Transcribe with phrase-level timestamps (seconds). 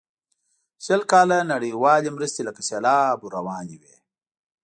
[0.85, 3.95] شل کاله نړیوالې مرستې لکه سیلاب ور روانې وې.